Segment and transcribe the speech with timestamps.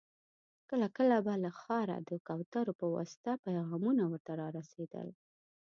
[0.69, 5.07] کله کله به له ښاره د کوترو په واسطه پيغامونه ور ته را رسېدل.